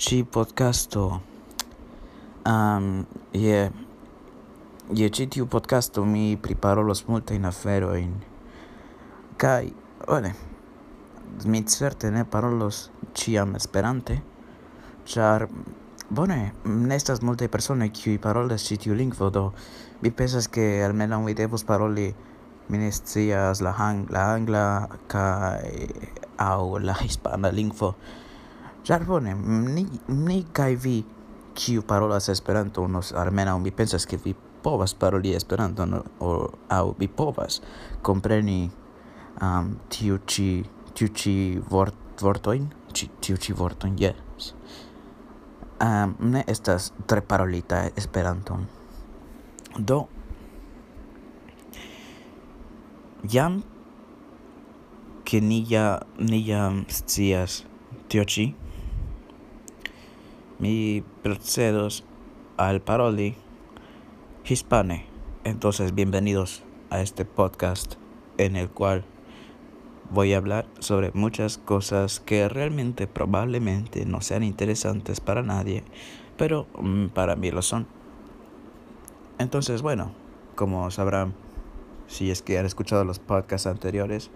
[0.00, 1.20] ĉi podcasto.
[2.48, 3.04] Um,
[3.36, 3.70] je
[4.96, 8.14] je ĉi tiu podcasto mi priparolos multajn aferojn.
[9.36, 9.68] Kaj
[10.06, 10.32] bone
[11.44, 14.16] mi certe ne parolos ĉiam Esperante
[15.10, 15.46] ĉar
[16.10, 19.44] bone ne estas multaj personoj kiuj parolas ĉi tiu lingvo do
[20.00, 22.08] mi pensas ke almenaŭ mi devus paroli
[22.70, 24.64] mi ne scias la, hang, la angla
[25.12, 25.60] kaj
[26.40, 27.94] aŭ la hispana lingvo.
[28.84, 29.34] Ĉar bone,
[29.74, 30.96] ni, ni kaj vi
[31.54, 32.30] kiu parolas
[32.88, 35.94] nos almenaŭ mi pensas ke vi povas paroli Esperanton
[36.68, 37.60] aŭ vi povas
[38.02, 38.70] kompreni
[39.42, 40.64] um, tiu ĉi
[40.94, 41.34] tiu ĉi
[41.70, 44.54] vort, vortojn, tiu ĉi vortojn, yes.
[45.80, 48.66] Um, ne estas tre parolita Esperanton.
[49.78, 50.06] Do,
[53.28, 53.62] jam
[55.24, 57.62] ke ni ja ni jam scias
[58.08, 58.48] tio ĉi
[60.60, 62.04] mi procedos
[62.58, 63.34] al paroli
[64.44, 65.06] hispane.
[65.42, 67.94] Entonces, bienvenidos a este podcast
[68.36, 69.04] en el cual
[70.10, 75.82] voy a hablar sobre muchas cosas que realmente probablemente no sean interesantes para nadie,
[76.36, 77.86] pero mm, para mí lo son.
[79.38, 80.12] Entonces, bueno,
[80.56, 81.32] como sabrán,
[82.06, 84.30] si es que han escuchado los podcasts anteriores,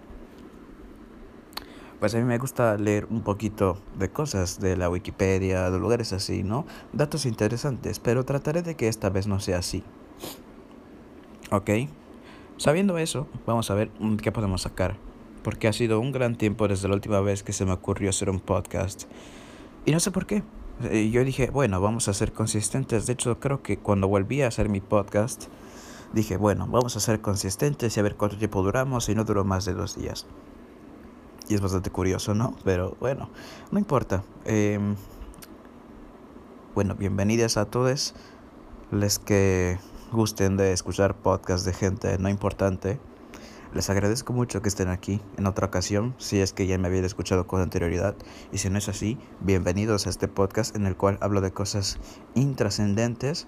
[1.99, 6.13] pues a mí me gusta leer un poquito de cosas de la Wikipedia, de lugares
[6.13, 6.65] así, ¿no?
[6.93, 9.83] Datos interesantes, pero trataré de que esta vez no sea así.
[11.51, 11.69] ¿Ok?
[12.57, 13.91] Sabiendo eso, vamos a ver
[14.21, 14.97] qué podemos sacar.
[15.43, 18.29] Porque ha sido un gran tiempo desde la última vez que se me ocurrió hacer
[18.29, 19.03] un podcast.
[19.85, 20.43] Y no sé por qué.
[20.83, 23.05] Eh, yo dije, bueno, vamos a ser consistentes.
[23.05, 25.45] De hecho, creo que cuando volví a hacer mi podcast,
[26.13, 29.45] dije, bueno, vamos a ser consistentes y a ver cuánto tiempo duramos y no duró
[29.45, 30.25] más de dos días.
[31.47, 32.55] Y es bastante curioso, ¿no?
[32.63, 33.29] Pero bueno,
[33.71, 34.23] no importa.
[34.45, 34.79] Eh,
[36.73, 38.15] bueno, bienvenidas a todos
[38.91, 39.79] les que
[40.11, 42.99] gusten de escuchar podcasts de gente no importante.
[43.73, 47.03] Les agradezco mucho que estén aquí en otra ocasión, si es que ya me habían
[47.03, 48.15] escuchado con anterioridad.
[48.51, 51.97] Y si no es así, bienvenidos a este podcast en el cual hablo de cosas
[52.35, 53.47] intrascendentes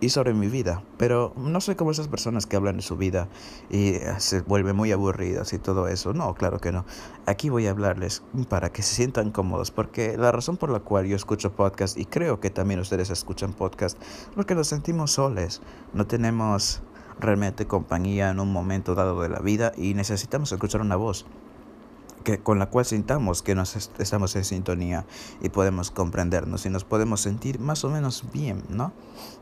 [0.00, 3.28] y sobre mi vida, pero no soy como esas personas que hablan de su vida
[3.70, 6.14] y eh, se vuelven muy aburridas y todo eso.
[6.14, 6.84] No, claro que no.
[7.26, 11.06] Aquí voy a hablarles para que se sientan cómodos, porque la razón por la cual
[11.06, 14.00] yo escucho podcast y creo que también ustedes escuchan podcast,
[14.34, 15.60] porque nos sentimos soles,
[15.92, 16.82] no tenemos
[17.18, 21.26] realmente compañía en un momento dado de la vida y necesitamos escuchar una voz
[22.24, 25.06] que, con la cual sintamos que nos estamos en sintonía
[25.40, 28.92] y podemos comprendernos y nos podemos sentir más o menos bien, ¿no?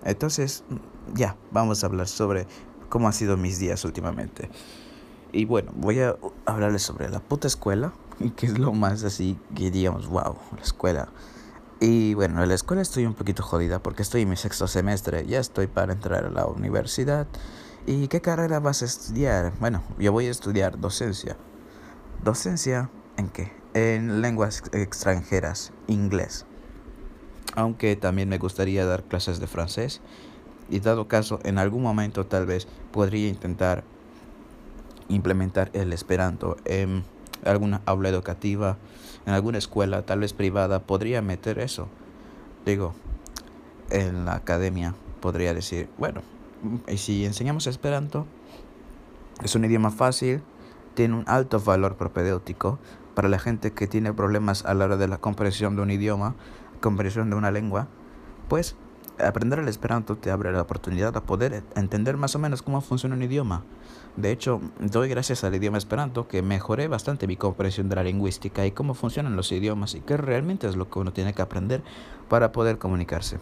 [0.05, 0.65] Entonces,
[1.15, 2.47] ya, vamos a hablar sobre
[2.89, 4.51] cómo han sido mis días últimamente.
[5.33, 7.93] Y bueno, voy a hablarles sobre la puta escuela,
[8.37, 11.09] que es lo más así que digamos, wow, la escuela.
[11.79, 15.27] Y bueno, en la escuela estoy un poquito jodida porque estoy en mi sexto semestre,
[15.27, 17.27] ya estoy para entrar a la universidad.
[17.87, 19.53] ¿Y qué carrera vas a estudiar?
[19.61, 21.37] Bueno, yo voy a estudiar docencia.
[22.23, 23.53] Docencia en qué?
[23.75, 26.47] En lenguas extranjeras, inglés.
[27.55, 30.01] Aunque también me gustaría dar clases de francés.
[30.69, 33.85] Y dado caso, en algún momento tal vez podría intentar
[35.09, 37.05] implementar el esperanto en
[37.45, 38.77] alguna aula educativa,
[39.27, 41.89] en alguna escuela, tal vez privada, podría meter eso.
[42.65, 42.95] Digo,
[43.91, 46.23] en la academia podría decir, bueno,
[46.89, 48.27] y si enseñamos esperanto,
[49.43, 50.43] es un idioma fácil,
[50.97, 52.81] tiene un alto valor propedéutico
[53.15, 56.35] para la gente que tiene problemas a la hora de la comprensión de un idioma,
[56.81, 57.87] comprensión de una lengua,
[58.49, 58.75] pues
[59.25, 63.15] aprender el esperanto te abre la oportunidad de poder entender más o menos cómo funciona
[63.15, 63.63] un idioma.
[64.17, 68.67] De hecho, doy gracias al idioma esperanto que mejoré bastante mi comprensión de la lingüística
[68.67, 71.83] y cómo funcionan los idiomas y qué realmente es lo que uno tiene que aprender
[72.29, 73.39] para poder comunicarse.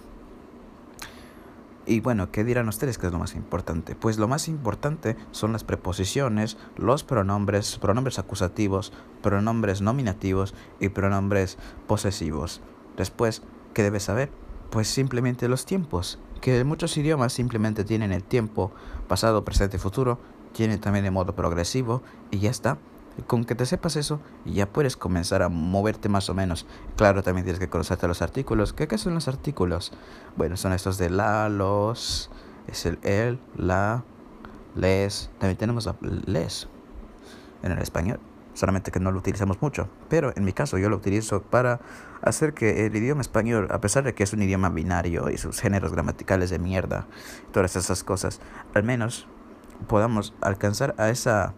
[1.86, 3.94] Y bueno, ¿qué dirán ustedes que es lo más importante?
[3.94, 8.92] Pues lo más importante son las preposiciones, los pronombres, pronombres acusativos,
[9.22, 12.62] pronombres nominativos y pronombres posesivos.
[12.96, 13.42] Después,
[13.75, 14.31] ¿qué debes saber?
[14.70, 18.72] Pues simplemente los tiempos, que muchos idiomas simplemente tienen el tiempo
[19.06, 20.19] pasado, presente y futuro,
[20.52, 22.78] tienen también de modo progresivo y ya está.
[23.26, 26.66] Con que te sepas eso, ya puedes comenzar a moverte más o menos.
[26.96, 28.72] Claro, también tienes que conocerte los artículos.
[28.72, 29.93] ¿Qué, qué son los artículos?
[30.37, 32.31] Bueno, son estos de la, los,
[32.66, 34.02] es el el, la,
[34.75, 35.31] les.
[35.38, 35.88] También tenemos
[36.26, 36.69] les
[37.62, 38.19] en el español.
[38.52, 39.88] Solamente que no lo utilizamos mucho.
[40.08, 41.81] Pero en mi caso yo lo utilizo para
[42.22, 45.61] hacer que el idioma español, a pesar de que es un idioma binario y sus
[45.61, 47.06] géneros gramaticales de mierda,
[47.52, 48.40] todas esas cosas,
[48.75, 49.26] al menos
[49.88, 51.55] podamos alcanzar a esa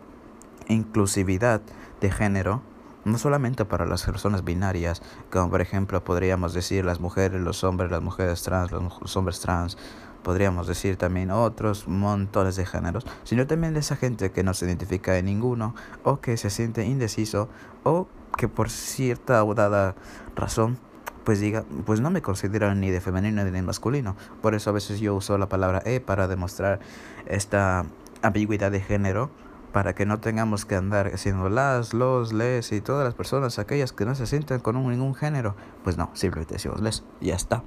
[0.68, 1.60] inclusividad
[2.00, 2.62] de género
[3.04, 7.88] no solamente para las personas binarias, como por ejemplo podríamos decir las mujeres, los hombres,
[7.90, 9.78] las mujeres trans, los hombres trans,
[10.24, 14.66] podríamos decir también otros montones de géneros, sino también de esa gente que no se
[14.66, 17.48] identifica en ninguno o que se siente indeciso
[17.84, 19.94] o que por cierta o dada
[20.34, 20.78] razón
[21.22, 24.16] pues diga, pues no me considero ni de femenino ni de masculino.
[24.42, 26.80] Por eso a veces yo uso la palabra E para demostrar
[27.26, 27.84] esta
[28.22, 29.30] ambigüedad de género
[29.76, 33.92] para que no tengamos que andar haciendo las, los, les y todas las personas, aquellas
[33.92, 37.62] que no se sienten con ningún género, pues no, simplemente decimos les, ya está.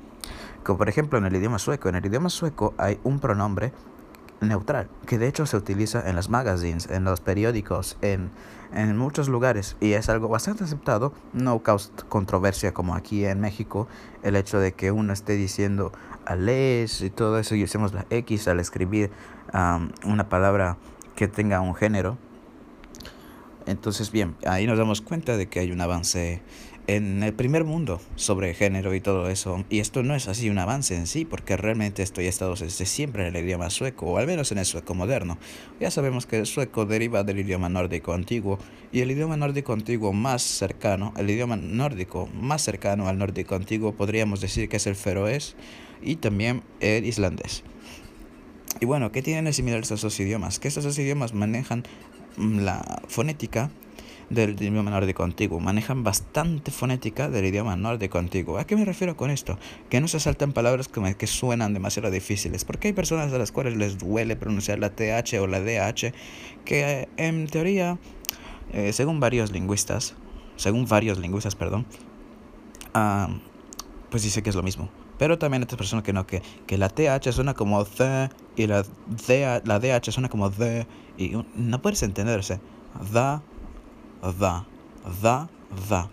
[0.63, 3.73] Como por ejemplo en el idioma sueco, en el idioma sueco hay un pronombre
[4.41, 8.31] neutral, que de hecho se utiliza en los magazines, en los periódicos, en,
[8.73, 13.87] en muchos lugares y es algo bastante aceptado, no causa controversia como aquí en México,
[14.23, 15.91] el hecho de que uno esté diciendo
[16.25, 19.11] a les y todo eso y usemos la X al escribir
[20.03, 20.77] una palabra
[21.19, 22.17] que tenga un género.
[23.65, 26.41] Entonces, bien, ahí nos damos cuenta de que hay un avance
[26.87, 29.65] en el primer mundo sobre género y todo eso.
[29.69, 32.55] Y esto no es así un avance en sí, porque realmente esto ya ha estado
[32.55, 35.37] desde siempre en el idioma sueco, o al menos en el sueco moderno.
[35.81, 38.57] Ya sabemos que el sueco deriva del idioma nórdico antiguo,
[38.93, 43.91] y el idioma nórdico antiguo más cercano, el idioma nórdico más cercano al nórdico antiguo,
[43.91, 45.57] podríamos decir que es el feroés
[46.01, 47.65] y también el islandés.
[48.79, 50.59] Y bueno, ¿qué tienen de similar estos dos idiomas?
[50.59, 51.83] Que estos dos idiomas manejan
[52.37, 53.71] mm, la fonética
[54.29, 55.59] del idioma nórdico antiguo.
[55.59, 58.57] Manejan bastante fonética del idioma nórdico antiguo.
[58.57, 59.57] ¿A qué me refiero con esto?
[59.89, 62.63] Que no se saltan palabras que, que suenan demasiado difíciles.
[62.63, 66.13] Porque hay personas a las cuales les duele pronunciar la TH o la DH,
[66.63, 67.97] que en teoría,
[68.71, 70.15] eh, según varios lingüistas,
[70.55, 71.85] según varios lingüistas, perdón,
[72.93, 73.29] ah,
[74.09, 74.89] pues dice que es lo mismo.
[75.19, 78.83] Pero también otras personas que no, que, que la TH suena como the y la,
[79.65, 82.61] la DH suena como the y no puedes entenderse.
[83.13, 83.43] Da,
[84.39, 84.65] da,
[85.21, 85.49] da,
[85.89, 86.09] da.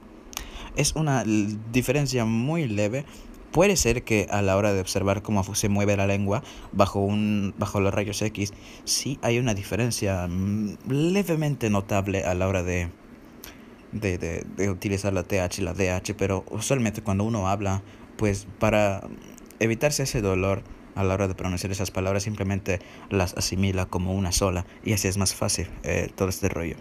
[0.75, 1.25] Es una
[1.72, 3.06] diferencia muy leve.
[3.52, 7.54] Puede ser que a la hora de observar cómo se mueve la lengua bajo, un,
[7.56, 8.52] bajo los rayos X,
[8.84, 12.90] sí hay una diferencia mm, levemente notable a la hora de,
[13.92, 17.82] de, de, de utilizar la TH y la DH, pero usualmente cuando uno habla
[18.16, 19.02] pues para
[19.58, 20.62] evitarse ese dolor
[20.94, 22.80] a la hora de pronunciar esas palabras simplemente
[23.11, 26.76] las asimila como una sola y así es más fácil eh, todo este rollo.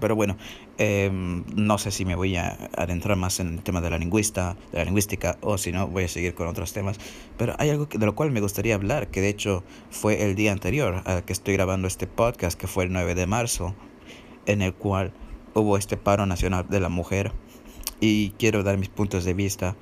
[0.00, 0.36] Pero bueno,
[0.76, 4.56] em, no sé si me voy a adentrar más en el tema de la lingüista,
[4.70, 6.98] de la lingüística, o si no, voy a seguir con otros temas.
[7.38, 10.52] Pero hay algo de lo cual me gustaría hablar, que de hecho fue el día
[10.52, 13.74] anterior al que estoy grabando este podcast, que fue el 9 de marzo,
[14.44, 15.12] en el cual
[15.54, 17.32] hubo este paro nacional de la mujer.
[17.98, 19.74] Y quiero dar mis puntos de vista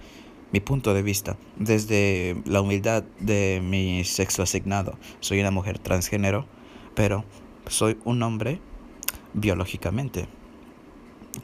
[0.52, 4.98] mi punto de vista desde la humildad de mi sexo asignado.
[5.20, 6.46] Soy una mujer transgénero,
[6.94, 7.24] pero
[7.66, 8.60] soy un hombre
[9.34, 10.28] biológicamente.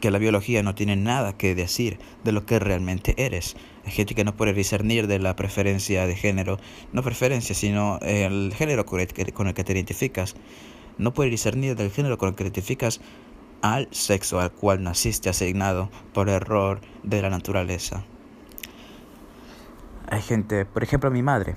[0.00, 3.56] Que la biología no tiene nada que decir de lo que realmente eres.
[3.84, 6.58] Hay gente que no puede discernir de la preferencia de género,
[6.92, 10.34] no preferencia, sino el género con el que te identificas.
[10.96, 13.02] No puede discernir del género con el que te identificas
[13.60, 18.06] al sexo al cual naciste asignado por error de la naturaleza
[20.12, 21.56] hay gente, por ejemplo mi madre,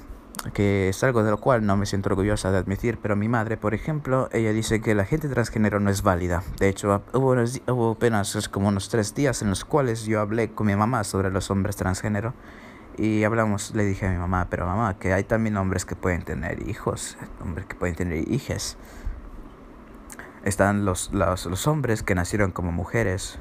[0.53, 3.57] que es algo de lo cual no me siento orgullosa de admitir, pero mi madre,
[3.57, 6.41] por ejemplo, ella dice que la gente transgénero no es válida.
[6.57, 10.67] De hecho, hubo, hubo apenas como unos tres días en los cuales yo hablé con
[10.67, 12.33] mi mamá sobre los hombres transgénero
[12.97, 16.23] y hablamos, le dije a mi mamá, pero mamá, que hay también hombres que pueden
[16.23, 18.77] tener hijos, hombres que pueden tener hijas.
[20.45, 23.37] Están los, los, los hombres que nacieron como mujeres.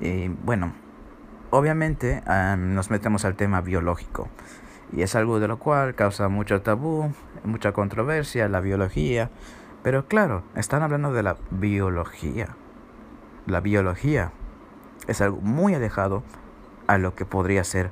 [0.00, 0.72] Y bueno,
[1.50, 2.22] obviamente
[2.56, 4.28] nos metemos al tema biológico
[4.92, 7.12] y es algo de lo cual causa mucho tabú,
[7.44, 9.30] mucha controversia, la biología.
[9.82, 12.48] Pero claro, están hablando de la biología.
[13.46, 14.32] La biología
[15.06, 16.22] es algo muy alejado
[16.86, 17.90] a lo que podría ser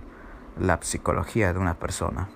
[0.59, 2.29] la psicología de una persona.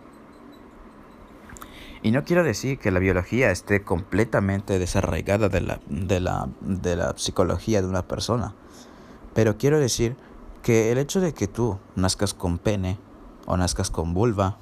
[2.02, 6.94] Y no quiero decir que la biología esté completamente desarraigada de la, de la, de
[6.94, 8.54] la psicología de una persona,
[9.34, 10.16] pero quiero decir
[10.68, 12.98] que el hecho de que tú nazcas con pene
[13.46, 14.58] o nazcas con vulva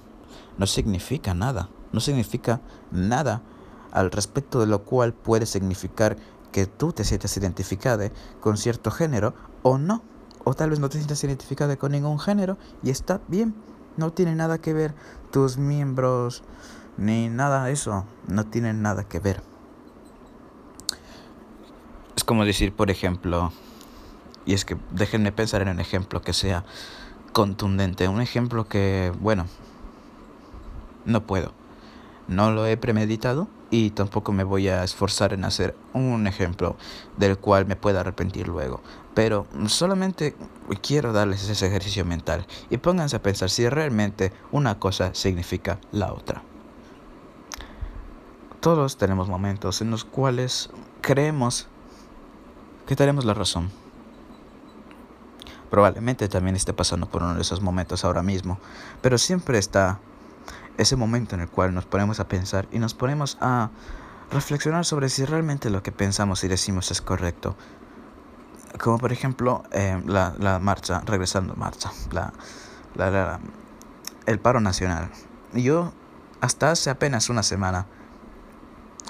[0.57, 2.61] no significa nada, no significa
[2.93, 3.43] nada
[3.91, 6.17] al respecto de lo cual puede significar
[6.53, 9.35] que tú te sientas identificada con cierto género
[9.65, 10.05] o no,
[10.45, 13.57] o tal vez no te sientas identificada con ningún género y está bien,
[13.97, 14.95] no tiene nada que ver
[15.33, 16.45] tus miembros
[16.97, 19.43] ni nada de eso, no tienen nada que ver.
[22.15, 23.51] Es como decir, por ejemplo,
[24.47, 26.65] y es que déjenme pensar en un ejemplo que sea
[27.33, 29.47] contundente, un ejemplo que, bueno,
[31.05, 31.53] no puedo.
[32.29, 36.77] no lo he premeditado y tampoco me voy a esforzar en hacer un ejemplo
[37.17, 38.81] del cual me pueda arrepentir luego.
[39.15, 40.35] Pero solamente
[40.83, 46.13] quiero darles ese ejercicio mental y pónganse a pensar si realmente una cosa significa la
[46.13, 46.43] otra.
[48.61, 51.69] Todos tenemos momentos en los cuales creemos
[52.87, 53.71] que tenemos la razón.
[55.71, 58.59] Probablemente también esté pasando por uno de esos momentos ahora mismo,
[59.03, 59.99] pero siempre está
[60.77, 63.71] ese momento en el cual nos ponemos a pensar y nos ponemos a
[64.31, 67.57] reflexionar sobre si realmente lo que pensamos y decimos es correcto.
[68.81, 72.33] Como por ejemplo eh, la, la, marcha, regresando a marcha, la,
[72.95, 73.41] la,
[74.27, 75.11] el paro nacional.
[75.55, 75.93] Yo
[76.41, 77.87] hasta hace apenas una semana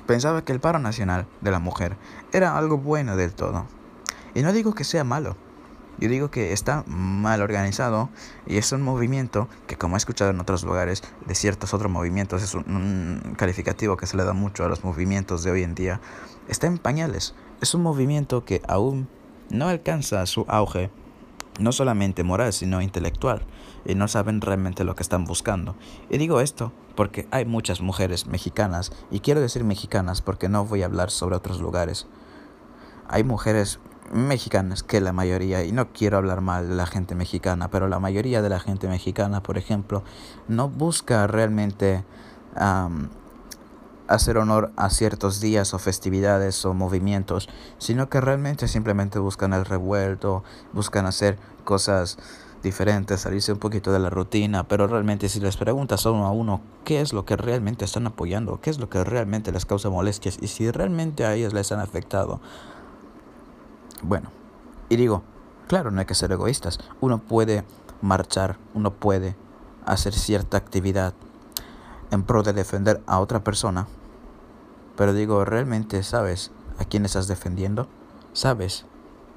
[0.06, 1.96] pensaba que el paro nacional de la mujer
[2.32, 3.66] era algo bueno del todo.
[4.34, 5.36] Y no digo que sea malo,
[5.98, 8.10] yo digo que está mal organizado
[8.46, 12.42] y es un movimiento que como he escuchado en otros lugares de ciertos otros movimientos,
[12.42, 16.00] es un, calificativo que se le da mucho a los movimientos de hoy en día,
[16.48, 17.34] está en pañales.
[17.60, 19.08] Es un movimiento que aún
[19.50, 20.90] no alcanza su auge,
[21.58, 23.42] no solamente moral, sino intelectual,
[23.86, 25.76] y no saben realmente lo que están buscando.
[26.10, 30.82] Y digo esto porque hay muchas mujeres mexicanas, y quiero decir mexicanas porque no voy
[30.82, 32.06] a hablar sobre otros lugares.
[33.08, 33.78] Hay mujeres
[34.12, 37.98] mexicanas, que la mayoría, y no quiero hablar mal de la gente mexicana, pero la
[37.98, 40.02] mayoría de la gente mexicana, por ejemplo,
[40.48, 42.04] no busca realmente
[44.08, 47.48] hacer honor a ciertos días o festividades o movimientos,
[47.78, 52.18] sino que realmente simplemente buscan el revuelto, buscan hacer cosas
[52.62, 56.60] diferentes, salirse un poquito de la rutina, pero realmente si les preguntas uno a uno
[56.84, 60.38] qué es lo que realmente están apoyando, qué es lo que realmente les causa molestias
[60.40, 62.40] y si realmente a ellos les han afectado,
[64.02, 64.30] bueno,
[64.88, 65.22] y digo,
[65.68, 66.78] claro, no hay que ser egoístas.
[67.00, 67.64] Uno puede
[68.00, 69.36] marchar, uno puede
[69.84, 71.14] hacer cierta actividad
[72.10, 73.86] en pro de defender a otra persona.
[74.96, 77.88] Pero digo, ¿realmente sabes a quién estás defendiendo?
[78.32, 78.86] ¿Sabes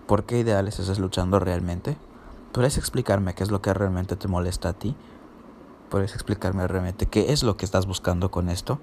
[0.08, 1.98] por qué ideales estás luchando realmente?
[2.52, 4.96] ¿Puedes explicarme qué es lo que realmente te molesta a ti?
[5.90, 8.80] ¿Puedes explicarme realmente qué es lo que estás buscando con esto?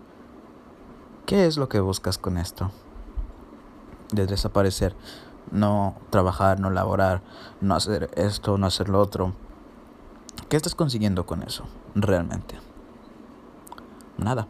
[1.25, 2.71] ¿Qué es lo que buscas con esto?
[4.13, 4.95] De desaparecer
[5.51, 7.23] no trabajar, no laborar,
[7.61, 9.33] no hacer esto, no hacer lo otro.
[10.49, 12.59] ¿Qué estás consiguiendo con eso realmente?
[14.19, 14.47] Nada.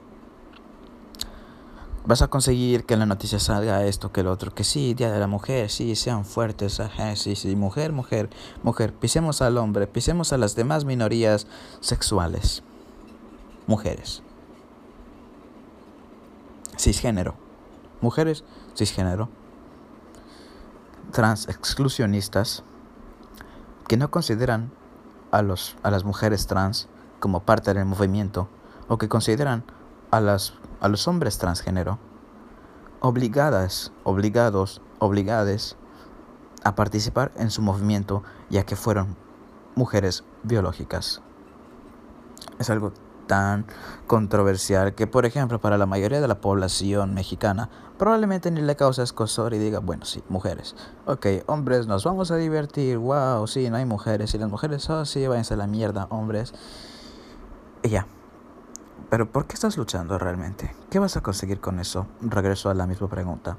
[2.05, 5.11] Vas a conseguir que en la noticia salga esto, que el otro, que sí, Día
[5.11, 8.31] de la Mujer, sí, sean fuertes, ajá, sí, sí, mujer, mujer,
[8.63, 11.49] mujer, pisemos al hombre, pisemos a las demás minorías
[11.81, 12.63] sexuales,
[13.67, 14.23] mujeres,
[16.79, 17.35] cisgénero,
[18.01, 18.45] mujeres,
[18.77, 19.29] cisgénero,
[21.13, 22.65] trans exclusionistas
[23.89, 24.73] que no consideran
[25.31, 26.89] a, los, a las mujeres trans
[27.21, 28.49] como parte del movimiento
[28.89, 29.65] o que consideran
[30.11, 31.99] a, las, a los hombres transgénero
[33.01, 35.77] obligadas, obligados, obligades
[36.65, 39.17] a participar en su movimiento ya que fueron
[39.75, 41.23] mujeres biológicas.
[42.59, 42.93] Es algo
[43.27, 43.67] tan
[44.07, 47.69] controversial que, por ejemplo, para la mayoría de la población mexicana,
[47.99, 50.75] probablemente ni le causa escosor y diga, bueno, sí, mujeres.
[51.07, 54.35] Ok, hombres, nos vamos a divertir, wow, sí, no hay mujeres.
[54.35, 56.55] Y las mujeres, oh, sí, váyanse a la mierda, hombres.
[57.83, 58.07] Y ya.
[59.11, 60.75] Pero ¿por qué estás luchando realmente?
[60.91, 62.07] ¿Qué vas a conseguir con eso?
[62.21, 63.57] Regreso a la misma pregunta.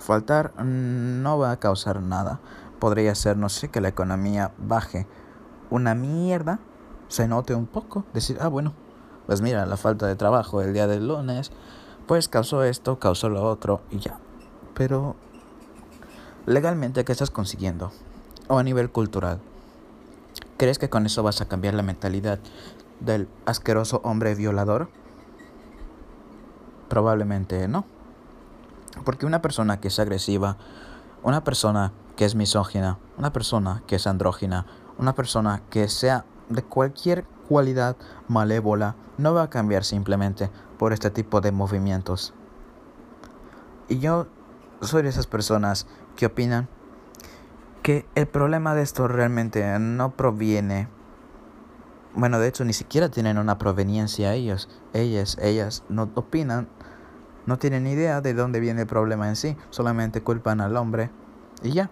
[0.00, 2.40] Faltar no va a causar nada.
[2.78, 5.06] Podría ser, no sé, que la economía baje
[5.70, 6.58] una mierda
[7.14, 8.72] se note un poco, decir, ah, bueno,
[9.26, 11.52] pues mira, la falta de trabajo el día del lunes,
[12.08, 14.18] pues causó esto, causó lo otro y ya.
[14.74, 15.14] Pero,
[16.44, 17.92] legalmente, ¿qué estás consiguiendo?
[18.48, 19.38] O a nivel cultural.
[20.56, 22.40] ¿Crees que con eso vas a cambiar la mentalidad
[22.98, 24.88] del asqueroso hombre violador?
[26.88, 27.84] Probablemente no.
[29.04, 30.56] Porque una persona que es agresiva,
[31.22, 34.66] una persona que es misógina, una persona que es andrógina,
[34.98, 37.96] una persona que sea de cualquier cualidad
[38.28, 42.34] malévola no va a cambiar simplemente por este tipo de movimientos.
[43.88, 44.26] Y yo
[44.80, 45.86] soy de esas personas
[46.16, 46.68] que opinan
[47.82, 50.88] que el problema de esto realmente no proviene
[52.14, 56.68] bueno, de hecho ni siquiera tienen una proveniencia ellos, ellas, ellas no opinan,
[57.46, 61.10] no tienen idea de dónde viene el problema en sí, solamente culpan al hombre
[61.62, 61.90] y ya.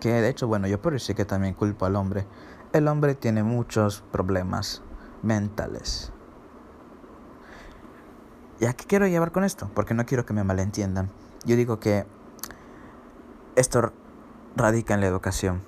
[0.00, 2.26] Que de hecho, bueno, yo por eso que también culpo al hombre
[2.74, 4.82] el hombre tiene muchos problemas
[5.22, 6.12] mentales.
[8.60, 9.70] ¿Y a qué quiero llevar con esto?
[9.74, 11.08] Porque no quiero que me malentiendan.
[11.44, 12.04] Yo digo que
[13.54, 13.92] esto
[14.56, 15.62] radica en la educación.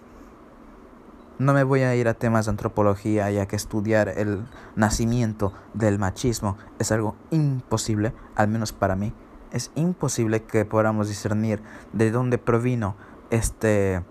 [1.38, 6.00] No me voy a ir a temas de antropología, ya que estudiar el nacimiento del
[6.00, 9.12] machismo es algo imposible, al menos para mí.
[9.52, 12.96] Es imposible que podamos discernir de dónde provino
[13.30, 14.02] este,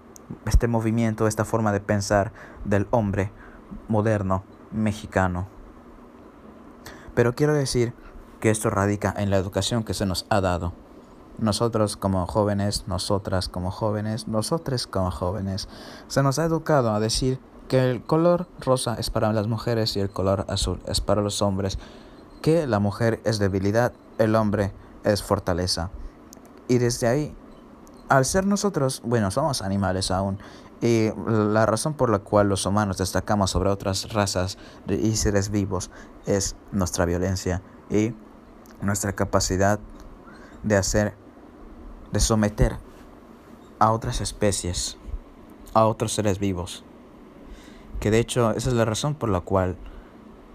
[0.46, 2.32] este movimiento, esta forma de pensar
[2.64, 3.32] del hombre
[3.88, 5.48] moderno mexicano.
[7.14, 7.94] Pero quiero decir
[8.40, 10.74] que esto radica en la educación que se nos ha dado.
[11.38, 15.68] Nosotros como jóvenes, nosotras como jóvenes, nosotros como jóvenes,
[16.08, 20.00] se nos ha educado a decir que el color rosa es para las mujeres y
[20.00, 21.78] el color azul es para los hombres,
[22.42, 24.72] que la mujer es debilidad, el hombre
[25.04, 25.90] es fortaleza.
[26.68, 27.36] Y desde ahí,
[28.10, 30.40] al ser nosotros, bueno, somos animales aún,
[30.82, 35.90] y la razón por la cual los humanos destacamos sobre otras razas y seres vivos
[36.26, 38.14] es nuestra violencia y
[38.82, 39.80] nuestra capacidad
[40.64, 41.16] de hacer
[42.12, 42.78] de someter
[43.80, 44.98] a otras especies,
[45.74, 46.84] a otros seres vivos.
[48.00, 49.78] Que de hecho esa es la razón por la cual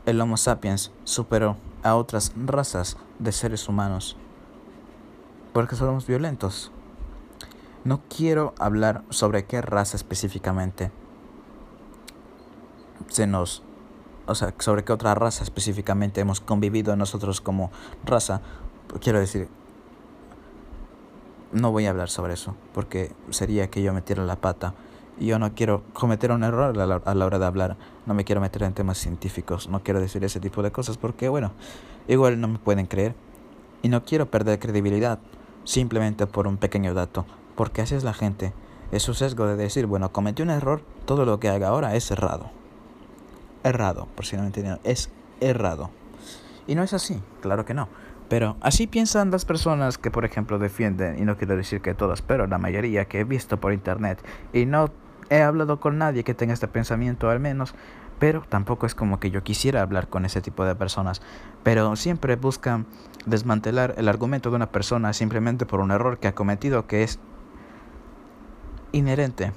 [0.06, 4.16] el Homo sapiens superó a otras razas de seres humanos.
[5.52, 6.70] Porque somos violentos.
[7.84, 10.90] No quiero hablar sobre qué raza específicamente
[13.08, 13.62] se nos...
[14.26, 17.72] O sea, sobre qué otra raza específicamente hemos convivido nosotros como
[18.04, 18.42] raza.
[19.00, 19.48] Quiero decir,
[21.52, 24.74] no voy a hablar sobre eso, porque sería que yo metiera la pata.
[25.18, 27.76] Y yo no quiero cometer un error a la, hora de hablar.
[28.06, 29.68] No me quiero meter en temas científicos.
[29.68, 31.52] No quiero decir ese tipo de cosas porque, bueno,
[32.06, 33.14] igual no me pueden creer.
[33.82, 35.18] Y no quiero perder credibilidad
[35.64, 37.26] simplemente por un pequeño dato.
[37.61, 38.55] Porque así es la gente.
[38.90, 42.11] Es su sesgo de decir, bueno, cometí un error, todo lo que haga ahora es
[42.11, 42.51] errado.
[43.64, 44.81] Errado, por si no me entendieron.
[44.83, 45.11] Es
[45.42, 45.90] errado.
[46.66, 47.90] Y no es así, claro que no.
[48.31, 52.23] Pero así piensan las personas que, por ejemplo, defienden, y no quiero decir que todas,
[52.23, 54.90] pero la mayoría que he visto por internet, y no
[55.29, 57.75] he hablado con nadie que tenga este pensamiento al menos,
[58.18, 61.20] pero tampoco es como que yo quisiera hablar con ese tipo de personas,
[61.62, 62.87] pero siempre buscan
[63.27, 67.18] desmantelar el argumento de una persona simplemente por un error que ha cometido que es
[68.92, 69.53] inherente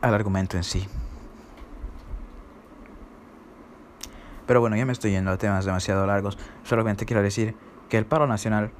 [0.00, 0.86] al argumento en sí.
[4.46, 6.38] Pero bueno, ya me estoy yendo a temas demasiado largos.
[6.64, 7.54] Solamente quiero decir
[7.88, 8.70] que el paro nacional,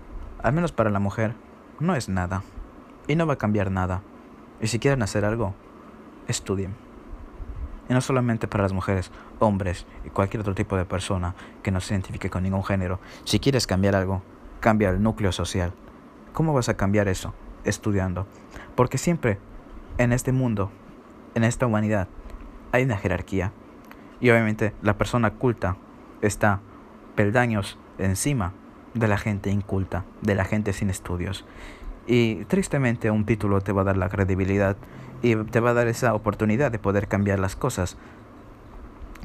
[0.42, 1.34] al menos para la mujer,
[1.78, 2.42] no es nada.
[3.06, 4.02] Y no va a cambiar nada.
[4.60, 5.54] Y si quieren hacer algo,
[6.26, 6.74] estudien.
[7.88, 11.80] Y no solamente para las mujeres, hombres y cualquier otro tipo de persona que no
[11.80, 12.98] se identifique con ningún género.
[13.24, 14.22] Si quieres cambiar algo,
[14.60, 15.72] cambia el núcleo social.
[16.32, 17.34] ¿Cómo vas a cambiar eso?
[17.68, 18.26] Estudiando.
[18.74, 19.38] Porque siempre
[19.98, 20.70] en este mundo,
[21.34, 22.08] en esta humanidad,
[22.72, 23.52] hay una jerarquía.
[24.20, 25.76] Y obviamente la persona culta
[26.22, 26.60] está
[27.14, 28.52] peldaños encima
[28.94, 31.44] de la gente inculta, de la gente sin estudios.
[32.06, 34.76] Y tristemente un título te va a dar la credibilidad
[35.20, 37.96] y te va a dar esa oportunidad de poder cambiar las cosas.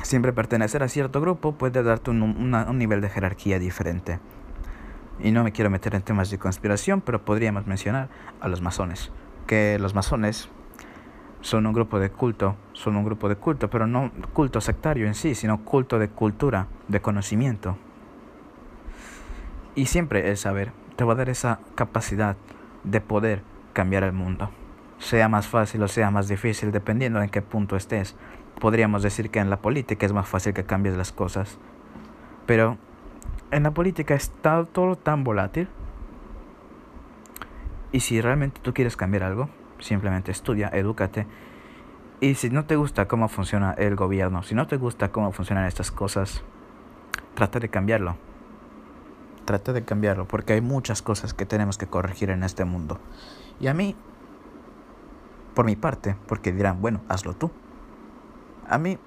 [0.01, 4.19] Siempre pertenecer a cierto grupo puede darte un, un nivel de jerarquía diferente.
[5.19, 8.09] Y no me quiero meter en temas de conspiración, pero podríamos mencionar
[8.41, 9.11] a los masones.
[9.47, 10.49] Que los masones
[11.41, 15.13] son un grupo de culto, son un grupo de culto, pero no culto sectario en
[15.13, 17.77] sí, sino culto de cultura, de conocimiento.
[19.75, 22.37] Y siempre el saber te va a dar esa capacidad
[22.83, 24.51] de poder cambiar el mundo.
[24.99, 28.15] Sea más fácil o sea más difícil, dependiendo en qué punto estés.
[28.59, 31.57] Podríamos decir que en la política es más fácil que cambies las cosas.
[32.45, 32.77] Pero
[33.53, 35.69] en la política está todo tan volátil.
[37.91, 41.27] Y si realmente tú quieres cambiar algo, simplemente estudia, edúcate.
[42.19, 45.65] Y si no te gusta cómo funciona el gobierno, si no te gusta cómo funcionan
[45.65, 46.43] estas cosas,
[47.35, 48.15] trata de cambiarlo.
[49.45, 52.99] Trata de cambiarlo, porque hay muchas cosas que tenemos que corregir en este mundo.
[53.59, 53.95] Y a mí,
[55.53, 57.51] por mi parte, porque dirán, bueno, hazlo tú.
[58.67, 58.97] A mí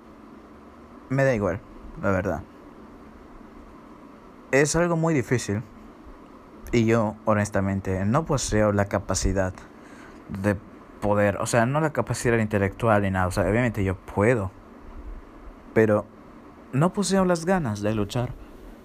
[1.08, 1.60] me da igual,
[2.00, 2.42] la verdad.
[4.52, 5.62] Es algo muy difícil.
[6.72, 9.54] Y yo, honestamente, no poseo la capacidad
[10.42, 10.56] de
[11.00, 14.50] poder, o sea, no la capacidad intelectual ni nada, o sea, obviamente yo puedo,
[15.74, 16.04] pero
[16.72, 18.30] no poseo las ganas de luchar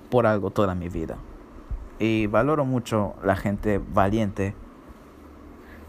[0.09, 1.17] por algo toda mi vida.
[1.99, 4.53] Y valoro mucho la gente valiente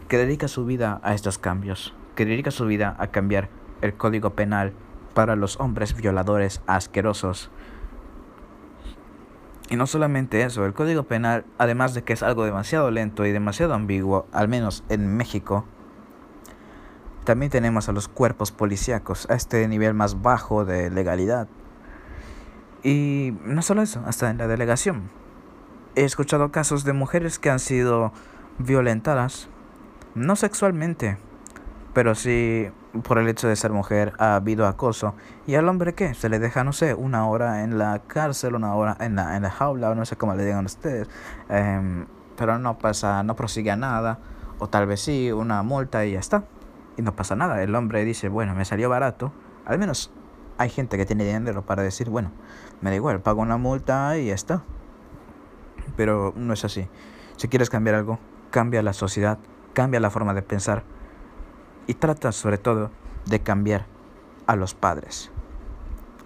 [0.07, 3.49] que dedica su vida a estos cambios, que dedica su vida a cambiar
[3.81, 4.73] el código penal
[5.13, 7.51] para los hombres violadores asquerosos.
[9.73, 13.31] Y no solamente eso, el código penal, además de que es algo demasiado lento y
[13.31, 15.65] demasiado ambiguo, al menos en México,
[17.23, 21.47] también tenemos a los cuerpos policíacos, a este nivel más bajo de legalidad.
[22.83, 25.09] Y no solo eso, hasta en la delegación.
[25.95, 28.13] He escuchado casos de mujeres que han sido
[28.59, 29.49] violentadas,
[30.13, 31.17] no sexualmente,
[31.95, 32.69] Pero si
[33.01, 35.15] por el hecho de ser mujer ha habido acoso,
[35.47, 36.13] ¿y al hombre qué?
[36.13, 39.43] Se le deja, no sé, una hora en la cárcel, una hora en la, en
[39.43, 41.09] la jaula, no sé cómo le digan ustedes.
[41.49, 42.05] Em,
[42.37, 44.19] pero no pasa, no prosigue a nada.
[44.59, 46.43] O tal vez sí, una multa y ya está.
[46.95, 47.61] Y no pasa nada.
[47.63, 49.31] El hombre dice, bueno, me salió barato.
[49.65, 50.11] Al menos
[50.57, 52.31] hay gente que tiene dinero para decir, bueno,
[52.81, 54.61] me da igual, pago una multa y ya está.
[55.97, 56.87] Pero no es así.
[57.37, 58.19] Si quieres cambiar algo,
[58.51, 59.39] cambia la sociedad,
[59.73, 60.83] cambia la forma de pensar
[61.87, 62.91] y trata sobre todo
[63.25, 63.85] de cambiar
[64.47, 65.31] a los padres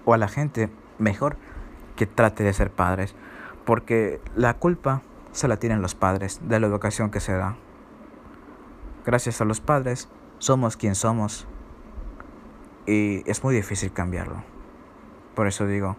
[0.06, 1.38] o a la gente mejor
[1.96, 3.16] que trate de ser padres
[3.66, 7.58] porque la culpa se la tienen los padres de la educación que se da.
[9.06, 11.48] Gracias a los padres somos quien somos
[12.86, 14.44] y es muy difícil cambiarlo.
[15.36, 15.98] Por eso digo,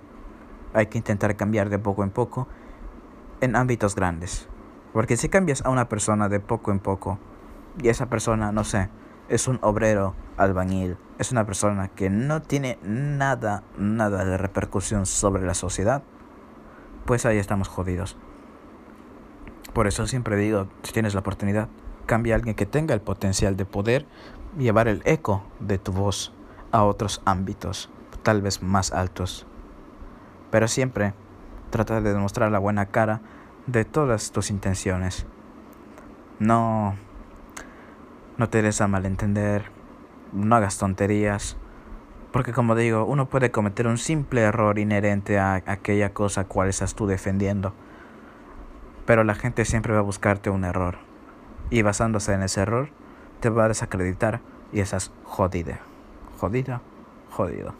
[0.75, 2.49] hay que intentar cambiar de poco en poco
[3.41, 4.49] en ámbitos grandes.
[4.93, 7.19] Porque si cambias a una persona de poco en poco
[7.81, 8.89] y esa persona, no sé,
[9.29, 15.45] es un obrero albañil, es una persona que no tiene nada, nada de repercusión sobre
[15.45, 16.03] la sociedad,
[17.05, 18.17] pues ahí estamos jodidos.
[19.73, 21.69] Por eso siempre digo, si tienes la oportunidad,
[22.07, 24.07] cambia a alguien que tenga el potencial de poder
[24.57, 26.33] llevar el eco de tu voz
[26.73, 27.91] a otros ámbitos,
[28.23, 29.47] tal vez más altos.
[30.51, 31.15] Pero siempre
[31.71, 33.21] trata de demostrar la buena cara
[33.67, 35.27] de todas tus intenciones.
[36.39, 36.97] No
[38.39, 39.65] no te des a malentender,
[40.33, 41.57] no hagas tonterías,
[42.33, 46.95] porque como digo, uno puede cometer un simple error inherente a aquella cosa cual estás
[46.95, 47.75] tú defendiendo,
[49.07, 50.99] pero la gente siempre va a buscarte un error,
[51.71, 52.91] y basándose en ese error,
[53.41, 54.41] te va a desacreditar
[54.73, 55.81] y estás jodida,
[56.39, 56.81] jodida,
[57.31, 57.75] jodido.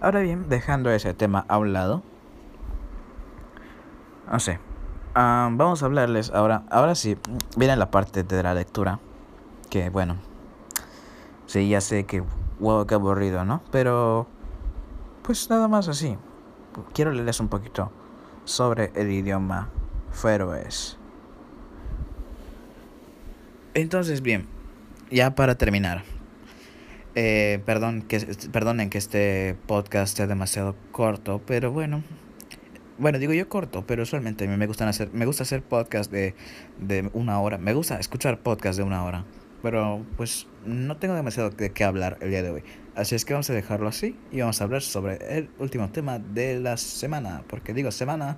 [0.00, 2.04] Ahora bien, dejando ese tema a un lado,
[4.30, 4.60] no sé,
[5.16, 7.18] ah, vamos a hablarles ahora, ahora sí,
[7.56, 9.00] viene la parte de la lectura
[9.72, 10.18] que bueno,
[11.46, 12.22] sí, ya sé que,
[12.60, 13.62] wow, qué aburrido, ¿no?
[13.70, 14.26] Pero,
[15.22, 16.18] pues nada más así.
[16.92, 17.90] Quiero leerles un poquito
[18.44, 19.70] sobre el idioma
[20.10, 20.98] feroes.
[23.72, 24.46] Entonces, bien,
[25.10, 26.02] ya para terminar.
[27.14, 28.20] Eh, perdón que,
[28.52, 32.02] perdonen que este podcast sea demasiado corto, pero bueno.
[32.98, 36.34] Bueno, digo yo corto, pero usualmente me, gustan hacer, me gusta hacer podcast de,
[36.78, 37.56] de una hora.
[37.56, 39.24] Me gusta escuchar podcast de una hora.
[39.62, 42.62] Pero pues no tengo demasiado de qué hablar el día de hoy.
[42.94, 46.18] Así es que vamos a dejarlo así y vamos a hablar sobre el último tema
[46.18, 47.42] de la semana.
[47.48, 48.36] Porque digo semana,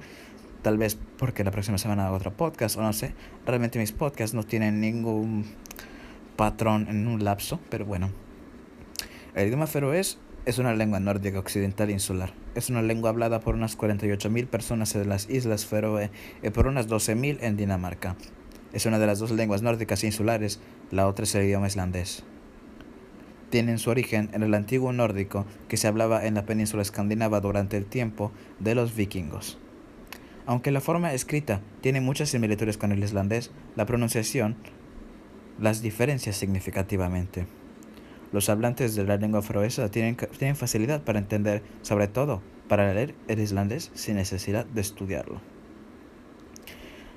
[0.62, 3.14] tal vez porque la próxima semana hago otro podcast o no sé.
[3.46, 5.44] Realmente mis podcasts no tienen ningún
[6.36, 8.10] patrón en un lapso, pero bueno.
[9.34, 12.34] El idioma feroés es una lengua nórdica occidental insular.
[12.54, 16.10] Es una lengua hablada por unas 48.000 personas en las Islas Feroe
[16.42, 18.16] y por unas 12.000 en Dinamarca.
[18.74, 20.58] Es una de las dos lenguas nórdicas insulares,
[20.90, 22.24] la otra es el idioma islandés.
[23.48, 27.76] Tienen su origen en el antiguo nórdico que se hablaba en la península escandinava durante
[27.76, 29.58] el tiempo de los vikingos.
[30.44, 34.56] Aunque la forma escrita tiene muchas similitudes con el islandés, la pronunciación
[35.60, 37.46] las diferencia significativamente.
[38.32, 43.14] Los hablantes de la lengua feroesa tienen, tienen facilidad para entender, sobre todo para leer
[43.28, 45.53] el islandés sin necesidad de estudiarlo.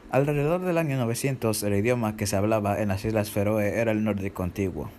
[0.10, 4.06] Alrededor del año 900 el idioma que se hablaba en las Islas Feroe era el
[4.06, 4.90] nórdico antiguo,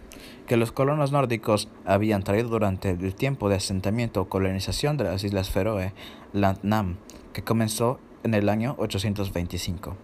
[0.46, 5.24] que los colonos nórdicos habían traído durante el tiempo de asentamiento o colonización de las
[5.24, 5.94] Islas Feroe,
[6.34, 6.96] Landnam,
[7.32, 9.96] que comenzó en el año 825.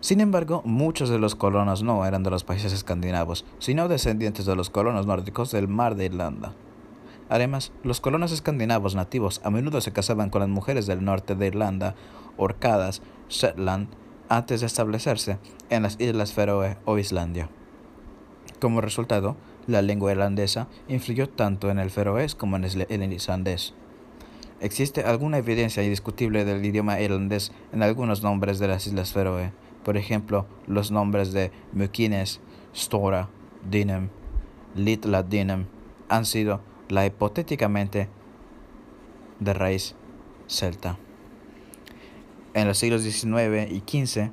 [0.00, 4.54] Sin embargo, muchos de los colonos no eran de los países escandinavos, sino descendientes de
[4.54, 6.52] los colonos nórdicos del mar de Irlanda.
[7.30, 11.46] Además, los colonos escandinavos nativos a menudo se casaban con las mujeres del norte de
[11.46, 11.94] Irlanda,
[12.36, 13.88] Orcadas, Shetland,
[14.32, 15.36] antes de establecerse
[15.68, 17.50] en las Islas Feroe o Islandia.
[18.60, 23.74] Como resultado, la lengua irlandesa influyó tanto en el feroés como en el islandés.
[24.60, 29.52] Existe alguna evidencia indiscutible del idioma irlandés en algunos nombres de las Islas Feroe,
[29.84, 32.40] por ejemplo, los nombres de Mukines,
[32.74, 33.28] Stora,
[33.70, 34.08] Dinem,
[34.74, 35.66] Litla Dinem
[36.08, 38.08] han sido la hipotéticamente
[39.40, 39.94] de raíz
[40.46, 40.96] celta.
[42.54, 44.30] En los siglos XIX y XV,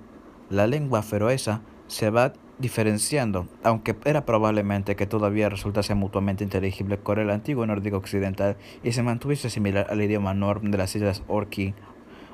[0.50, 7.18] la lengua feroesa se va diferenciando, aunque era probablemente que todavía resultase mutuamente inteligible con
[7.18, 11.74] el antiguo nórdico occidental y se mantuviese similar al idioma norm de las islas Orkney,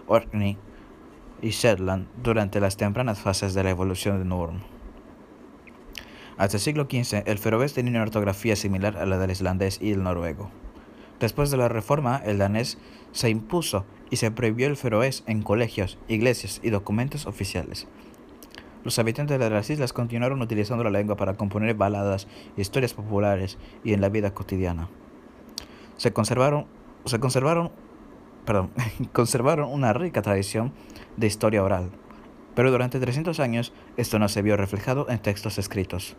[0.07, 0.57] Orkney
[1.43, 4.61] y Shetland durante las tempranas fases de la evolución de Norm.
[6.37, 9.91] Hasta el siglo XV, el feroés tenía una ortografía similar a la del islandés y
[9.91, 10.49] el noruego.
[11.19, 12.77] Después de la reforma, el danés
[13.11, 17.87] se impuso y se prohibió el feroés en colegios, iglesias y documentos oficiales.
[18.83, 23.93] los habitantes de las islas continuaron utilizando la lengua para componer baladas, historias populares y
[23.93, 24.89] en la vida cotidiana.
[25.97, 26.67] Se conservaron,
[27.05, 27.71] se conservaron,
[28.45, 28.71] perdón,
[29.13, 30.71] conservaron una rica tradición
[31.17, 31.89] de historia oral,
[32.53, 36.15] pero durante 300 años esto no se vio reflejado en textos escritos.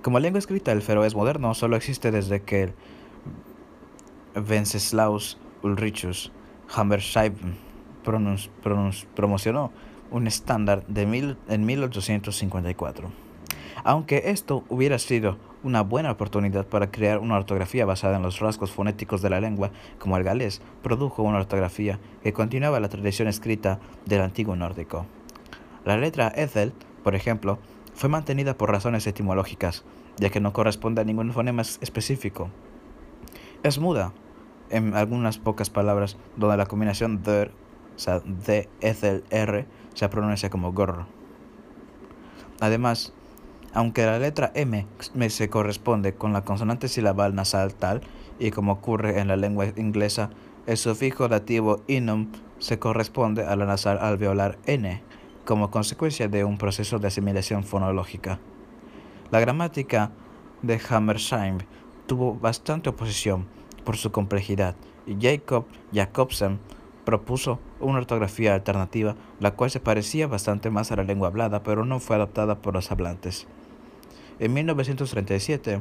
[0.00, 2.72] Como lengua escrita, el feroés moderno solo existe desde que
[4.36, 6.30] Wenceslaus Ulrichus
[6.74, 7.56] Hammerscheiben
[9.14, 9.72] promocionó
[10.10, 13.10] un estándar de mil, en 1854.
[13.84, 18.70] Aunque esto hubiera sido una buena oportunidad para crear una ortografía basada en los rasgos
[18.70, 23.80] fonéticos de la lengua, como el galés produjo una ortografía que continuaba la tradición escrita
[24.04, 25.06] del antiguo nórdico.
[25.84, 26.72] La letra Ethel,
[27.02, 27.58] por ejemplo,
[27.94, 29.84] fue mantenida por razones etimológicas,
[30.18, 32.50] ya que no corresponde a ningún fonema específico.
[33.62, 34.12] Es muda
[34.70, 37.52] en algunas pocas palabras donde la combinación der
[37.96, 41.06] o sea, D, Ethel, R, se pronuncia como gorro.
[42.60, 43.12] Además,
[43.72, 44.86] aunque la letra M
[45.28, 48.02] se corresponde con la consonante silabal nasal tal,
[48.38, 50.30] y como ocurre en la lengua inglesa,
[50.66, 55.02] el sufijo dativo inum se corresponde a la nasal alveolar N,
[55.46, 58.38] como consecuencia de un proceso de asimilación fonológica.
[59.30, 60.10] La gramática
[60.62, 61.58] de Hammersheim
[62.06, 63.55] tuvo bastante oposición
[63.86, 64.76] por su complejidad,
[65.18, 66.58] Jacob Jacobsen
[67.06, 71.86] propuso una ortografía alternativa, la cual se parecía bastante más a la lengua hablada, pero
[71.86, 73.46] no fue adoptada por los hablantes.
[74.40, 75.80] En 1937,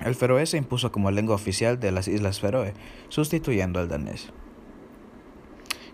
[0.00, 2.74] el feroe se impuso como lengua oficial de las Islas Feroe,
[3.08, 4.32] sustituyendo al danés.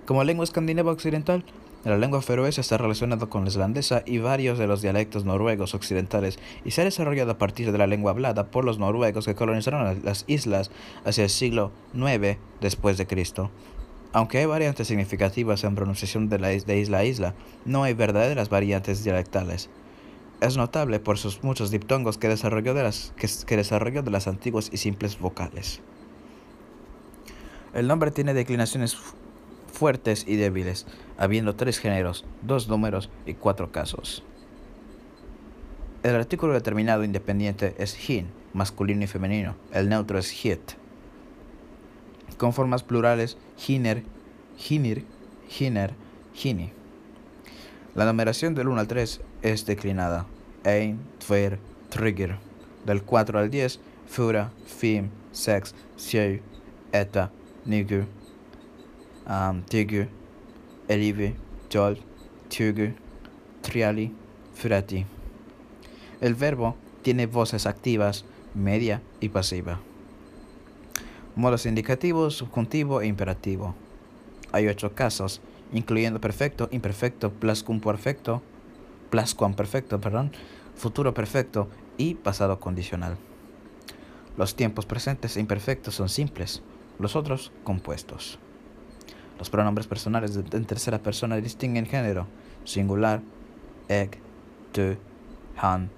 [0.06, 1.44] Como lengua escandinava occidental,
[1.90, 6.38] la lengua feroe está relacionada con la islandesa y varios de los dialectos noruegos occidentales
[6.64, 10.02] y se ha desarrollado a partir de la lengua hablada por los noruegos que colonizaron
[10.02, 10.72] las islas
[11.04, 13.50] hacia el siglo IX después de Cristo.
[14.12, 19.04] Aunque hay variantes significativas en pronunciación de, la, isla a isla, no hay verdaderas variantes
[19.04, 19.70] dialectales.
[20.40, 24.70] Es notable por sus muchos diptongos que desarrolló de las, que desarrolló de las antiguas
[24.72, 25.80] y simples vocales.
[27.74, 28.96] El nombre tiene declinaciones
[29.76, 30.86] fuertes y débiles,
[31.18, 34.22] habiendo tres géneros, dos números y cuatro casos.
[36.02, 39.56] El artículo determinado independiente es hin, masculino y femenino.
[39.72, 40.60] El neutro es hit
[42.36, 43.36] con formas plurales
[43.66, 44.02] hiner,
[44.68, 45.04] hinir,
[45.58, 45.94] hiner,
[46.34, 46.70] hini.
[47.94, 50.26] La numeración del 1 al 3 es declinada.
[50.64, 51.58] Ein, Tver,
[51.88, 52.36] Trigger.
[52.84, 56.40] Del 4 al 10, Fura, Fim, Sex, Sjö,
[56.92, 57.30] Eta,
[57.64, 58.04] Nigu,
[59.28, 59.62] um,
[60.88, 61.34] Elivi,
[61.72, 61.98] Jol,
[62.48, 62.94] Tugu,
[63.62, 64.14] Triali,
[64.54, 65.04] Frati.
[66.20, 69.80] El verbo tiene voces activas, media y pasiva.
[71.34, 73.74] Modos indicativos, subjuntivo e imperativo.
[74.52, 78.42] Hay ocho casos, incluyendo perfecto, imperfecto, pluscuamperfecto,
[79.10, 80.32] pluscuamperfecto, perdón,
[80.76, 83.18] futuro perfecto y pasado condicional.
[84.36, 86.62] Los tiempos presentes e imperfectos son simples,
[86.98, 88.38] los otros compuestos.
[89.38, 92.26] Los pronombres personales en tercera persona distinguen género,
[92.64, 93.20] singular,
[93.88, 94.18] eg,
[94.72, 94.96] tu,
[95.56, 95.90] han,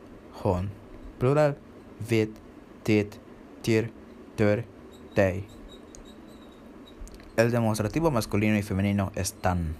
[0.42, 0.70] hon,
[1.18, 1.56] plural,
[2.08, 2.30] vid,
[2.82, 3.14] tit,
[3.62, 3.92] tir,
[4.36, 4.64] tur,
[7.36, 9.74] el demostrativo masculino y femenino es tan.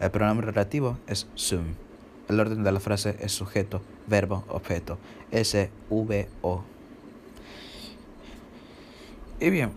[0.00, 1.74] El pronombre relativo es sum.
[2.28, 4.98] El orden de la frase es sujeto, verbo, objeto.
[5.30, 6.64] S, V, O.
[9.38, 9.72] Y bien,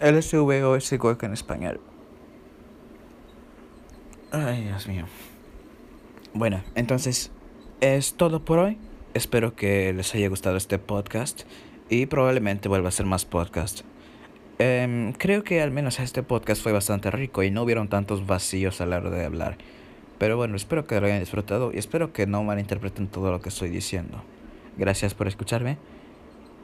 [0.00, 1.80] es igual que en español.
[4.30, 5.06] Ay, Dios mío.
[6.34, 7.30] Bueno, entonces
[7.80, 8.78] es todo por hoy.
[9.14, 11.44] Espero que les haya gustado este podcast
[11.88, 13.80] y probablemente vuelva a hacer más podcast.
[14.58, 18.80] Em, creo que al menos este podcast fue bastante rico y no hubieron tantos vacíos
[18.80, 19.56] a la hora de hablar.
[20.18, 23.50] Pero bueno, espero que lo hayan disfrutado y espero que no malinterpreten todo lo que
[23.50, 24.22] estoy diciendo.
[24.76, 25.78] Gracias por escucharme.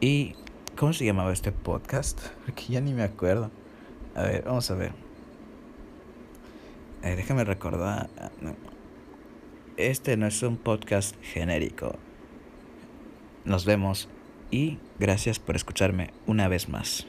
[0.01, 0.35] ¿Y
[0.77, 2.21] cómo se llamaba este podcast?
[2.45, 3.51] Porque ya ni me acuerdo.
[4.15, 4.93] A ver, vamos a ver.
[7.03, 8.09] Eh, déjame recordar.
[9.77, 11.97] Este no es un podcast genérico.
[13.45, 14.09] Nos vemos
[14.51, 17.07] y gracias por escucharme una vez más.